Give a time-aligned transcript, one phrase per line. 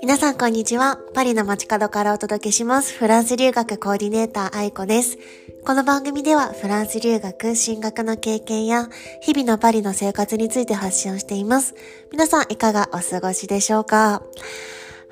[0.00, 1.00] 皆さんこんにちは。
[1.14, 2.94] パリの街角からお届けします。
[2.96, 5.18] フランス留学コーディネーター愛子です。
[5.64, 8.88] この番組ではフランス留学、進学の経験や
[9.22, 11.74] 日々のパリの生活について発信をしています。
[12.12, 14.22] 皆さんいかがお過ごしでしょうか？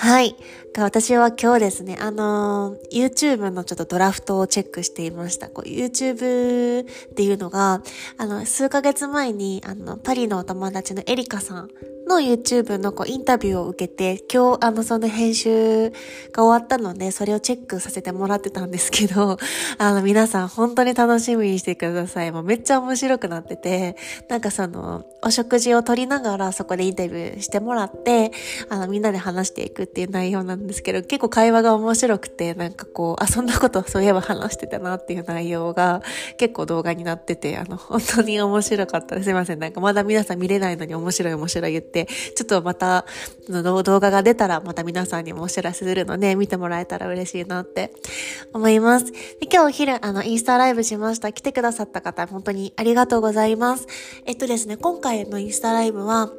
[0.00, 0.36] はい。
[0.76, 5.48] 私は今日ですね、あの、YouTube のちょっとドラフトをチェックしていました。
[5.48, 7.82] YouTube っていうのが、
[8.16, 11.70] あの、数ヶ月前に、あの、パリのお友達のエリカさん
[12.08, 15.90] の YouTube のこうインタビューを受けて、今日あのその編集
[16.32, 19.38] が終わったので、それをチェックさせてもらってたんですけど、
[19.78, 22.32] あの皆さん本当に楽しみにしてください。
[22.32, 23.96] もうめっちゃ面白くなってて、
[24.28, 28.32] なんかその、お食事をとりながらそこでインタビューしてもらって、
[28.68, 36.02] あのみんなで話していくっていう内容なんですけど、結構会話が面白くて、なんかこう、あ、そんなことそういえば話してたなっていう内容が
[36.36, 39.28] 結構動画になってて、あの、本当に面白かったです。
[39.28, 39.58] すいません。
[39.58, 43.04] なんかまだ皆さん見れないのに面白い面白い言って、でちょっとまた、
[43.48, 47.92] の動画が出たらまた皆さんにもお知らせするので、見てもらえたら嬉しいなって
[48.52, 49.06] 思います。
[49.12, 51.32] で今日お昼、あの、インスタライブしました。
[51.32, 53.86] 来てくださった方、本当にありがとうございます。
[54.26, 56.30] えっとですね、今回のインスタライブは、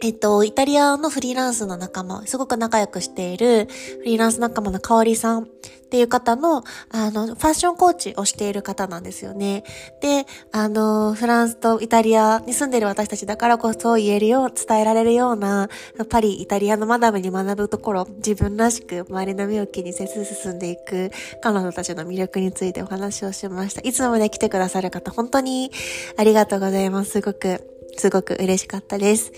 [0.00, 3.66] えっと、イタリアのフリーランスの仲間、すごく仲良くしている
[3.98, 5.46] フリーランス仲間の香里さんっ
[5.90, 9.64] ていう方の、あの、ファッションコーチをしている方なんですよね。
[10.00, 15.68] で、あの、フランスとイタリアに住んでる私たちだからこそ言えるよう、伝えられるような、
[16.10, 21.10] パリ、イタリアのマダムに学ぶところ、自分らしく周りの目を気にせず進んでいく
[21.40, 23.80] 彼女たちの魅力についてお話をしました。
[23.80, 25.72] いつもね、来てくださる方、本当に
[26.16, 27.10] ありがとうございます。
[27.12, 27.77] すごく。
[27.98, 29.32] すごく嬉しかったです。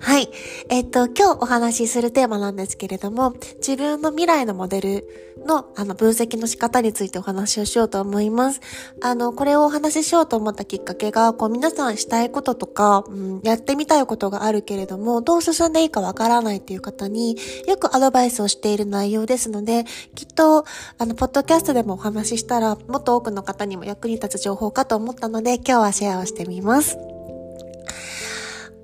[0.00, 0.28] はい。
[0.68, 8.60] えっと、今日お話しするテーマなんですけれども、自分の未来のモデルの、あの、分析の仕方についてお話をしようと思います。
[9.02, 20.66] あの、これをお話ししようと思ったきっかけが、こう、皆さんしたいこととか、うん、やってみたいことがあるけれども、どう進んでいいかわからないっていう方に、よくアドバイスをしている内容ですので、きっと、
[20.98, 27.13] あの、ポッドキャストでもお話ししたら、もっと多くの方にも役に立つ情報かと思ったので、今日はシェアをしてみます。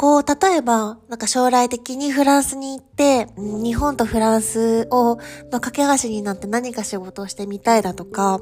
[0.01, 5.19] こう、例えば、なんか将来的にフランスに行って、日本とフランスを、
[5.53, 8.41] の架け橋になって何か仕事をしてみたいだとか、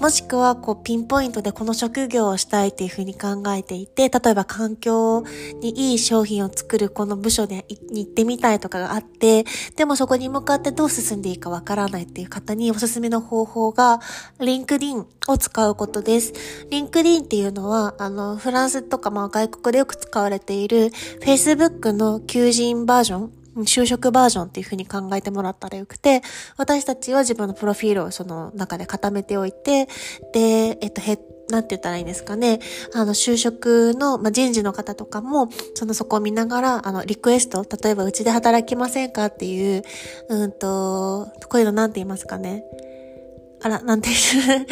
[0.00, 5.22] もしくは、こう、ピンポイントでこの職業をしたいっていうふうに考えていて、例えば環境
[5.60, 9.44] にいい商品を作るこの部署でに行ってみたいとかがあって、
[9.76, 14.00] でもそこに向かってどう進んでいいかわからないっていう方におすすめの方法が、
[14.40, 16.32] リンクディンを使うことです。
[16.70, 20.90] リンクディンっていうのは、あの、フランスとかまあ外国でよく使われている
[21.20, 23.32] Facebook の求人バージョン
[23.64, 26.22] 就職バージョンっていう風に考えてもらったらよくて、
[26.56, 29.86] 私たちは自分のプロフィールをその中で固めておいて、
[30.32, 31.18] で、えっと、へ、
[31.50, 32.60] なんて言ったらいいんですかね。
[32.94, 39.82] あの、就職の、まあ、人事の方とかも、そのそこを見ながら、あの、リクエスト、例えばうちで働きませんかっていう、
[40.28, 42.64] うんと、こういうのなんて言いますかね。
[43.60, 44.66] あら、なんていう、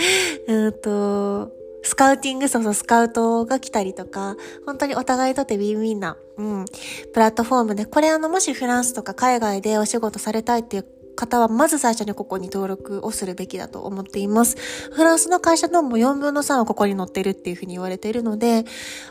[0.67, 1.53] うんと、
[1.83, 6.65] スカウティング、そうそう、スカウトが来たりとか、本当にお互いにとってウィンウィンな、うん、
[7.13, 14.56] プラットフォームで、これあの、もしフランスとか海外でお仕事されたいっていう方は、まず最初にここに登録をするべきだと思っています。
[14.93, 18.65] フランスの会社のも4分の3はここに載っているっていうふうに言われているので、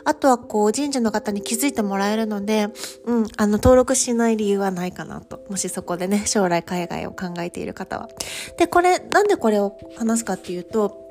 [0.04, 2.68] あとはこう人事の方に気づいてもらえるので、
[3.04, 5.44] うん、あの登録しない理由はないかなと。
[5.50, 8.08] もしそこでね、将来海外を考えている方は。
[8.56, 11.06] で、これ、なんでこれを話すかっていうと、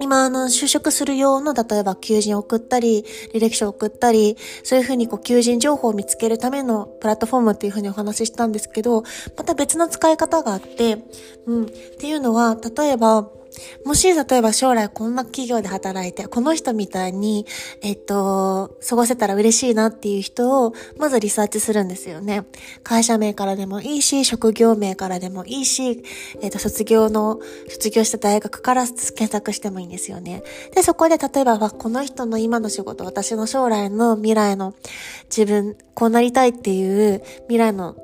[0.00, 3.04] 今、あの、就職する用の、例えば求人を送ったり、
[3.34, 9.02] 履歴書を送ったり、そういうふうにこう、求人情報を見つけるためのプラットフォームっていうふうにお話ししたんですけど、
[9.36, 10.98] また別の使い方があって、
[11.46, 11.64] うん。
[11.64, 13.28] っていうのは、例えば、
[13.84, 17.46] もし、例えば将来こんな企業で働いて、この人みたいに、
[17.82, 22.44] えっと、過ごせたら嬉しいなっていう人を、まずリサーチするんですよね。
[22.82, 26.02] 会社名からでもいいし、職業名からでもいいし、
[26.40, 30.42] えっと、卒業の、卒業した大学から検索してもいいんですよね。
[30.74, 34.74] で、そこで例えば、この人の今の仕事、私の将来の未来の
[35.24, 37.96] 自分、こうなりたいっていう未来の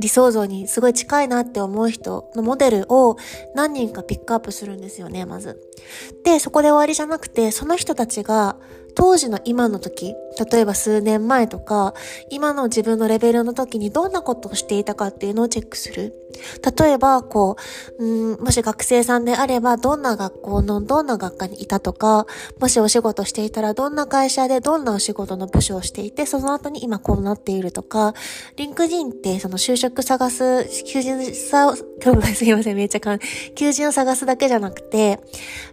[0.00, 3.16] 理想像にすごい近いなって思う人のモデルを
[3.54, 5.60] 何人かピックアップするんですよね、まず。
[6.24, 8.56] で、そこで終わりじゃなくて、その人たちが
[8.94, 10.14] 当時の今の時、
[10.50, 11.94] 例えば数年前とか、
[12.30, 16.14] 今の自分のレベルの時にどんなことをしていたかっていうのをチェックする。
[16.78, 17.56] 例えば、こ
[17.98, 22.26] う、うん、もし学生さんであれば、どんな学校のどんな学科にいたとか、
[22.60, 28.14] もしお仕事していたら、どんな会社でどんなお仕事の部署をしていて、その後に今こうなっているとか、
[28.56, 31.18] リンクディンってその就職探す、求人
[32.34, 33.18] すいません、めっちゃかん、
[33.54, 35.20] 求人を探すだけじゃなくて、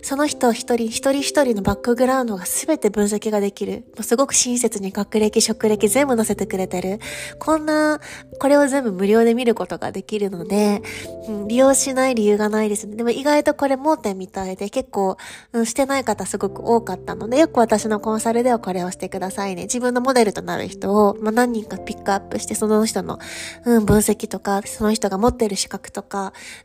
[0.02, 3.86] その人一人、一人一人のバックグラウンドが全て分析ができる。
[3.96, 7.00] もうすごく親切に学歴、職歴全部載せてくれてる。
[7.40, 8.02] こんな、
[8.40, 10.82] これを全部無料で見ることができるので、
[11.28, 12.96] うん、利用しない理由がないですね。
[12.98, 15.18] でも意外とこれ盲点みたいで、結構、
[15.54, 19.64] うん、してない方すごく多かったので、よく私のコンサルではこれをしてくださいね。
[19.64, 23.20] 自分のモデルとなる人を、まあ、何人かピックアップして、その人の、
[23.66, 26.17] うん、分析とか、その人が持ってる資格とか、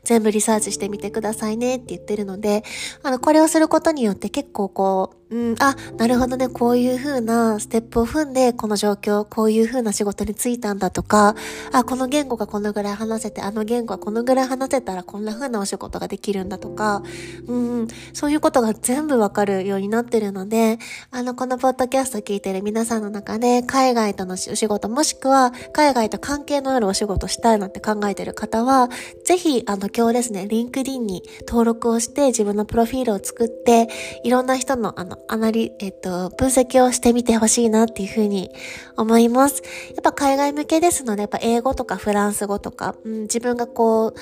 [0.03, 2.63] 全部リサーチしてみてくださいねって言ってるので、
[3.03, 11.35] あの、これをすることによって結構こう、うん、あ、なるほどね、こういう風なステップを踏んで、この状況、こういう風な仕事に就いたんだとか、
[11.71, 17.01] あ、この言語がこのぐらい話せて、あの言語はこのぐらい話せたらこんな風なお仕事ができるんだとか、
[17.47, 20.77] うん、そういうことが全部わかるようになってるので、
[21.09, 28.91] あの、このポッドキャスト聞いてる皆さんの中で、海外とのお仕事、もしくは、海外と関係のあるお仕事したいなって考えてる方は、
[29.25, 33.87] ぜひ、あの、今日ですね、リンクディンに登録をして、自分のプロフィールを作って、
[34.23, 38.51] いろんな人の、あの、あまり、えっと、分析をしてみてほしいなっていうふうに
[38.97, 39.63] 思います。
[39.95, 44.13] やっぱ海外向けですので、やっぱ英語とかフランス語とか、うん、自分がこう、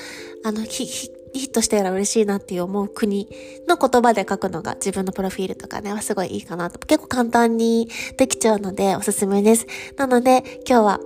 [0.44, 3.28] あの、ヒットしたら嬉しいなっていう思う国
[3.68, 6.80] の言葉で書くのが自分のプロフィールとかね、はすごいいいかなと。
[6.80, 9.66] 結構簡単にできちゃうのでおすすめです。
[9.98, 11.00] なので、今日は、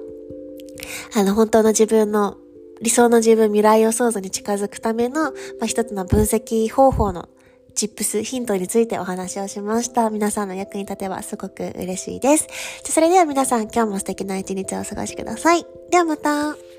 [1.15, 2.37] あの、本当の自分の
[2.81, 5.31] 理想の自分、未来予想図に近づくための、ま
[5.63, 7.29] あ、一つの分析方法の
[7.75, 10.09] チップス、ヒントについてお話をしました。
[10.09, 12.47] 皆さんの役に立てばすごく嬉しいです。
[12.83, 15.65] それでは皆さん今日も素敵な一日をお過ごしください。
[15.91, 16.74] ではまた。